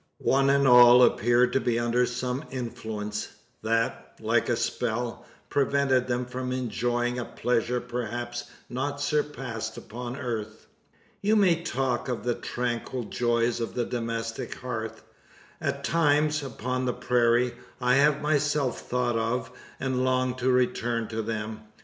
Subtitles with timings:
[0.17, 3.27] One and all appeared to be under some influence,
[3.61, 10.65] that, like a spell, prevented them from enjoying a pleasure perhaps not surpassed upon earth.
[11.21, 15.03] You may talk of the tranquil joys of the domestic hearth.
[15.61, 21.21] At times, upon the prairie, I have myself thought of, and longed to return to
[21.21, 21.61] them.